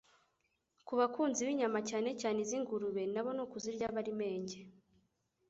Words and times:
Ku 0.85 0.93
bakunzi 0.99 1.39
b'inyama 1.47 1.79
cyane 1.89 2.09
cyane 2.21 2.37
iz'ingurube 2.45 3.01
nabo 3.13 3.29
ni 3.33 3.41
ukuzirya 3.45 3.93
bari 3.95 4.11
menge 4.19 4.57